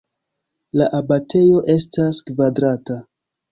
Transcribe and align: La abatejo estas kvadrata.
La 0.81 0.87
abatejo 1.01 1.61
estas 1.75 2.25
kvadrata. 2.33 3.01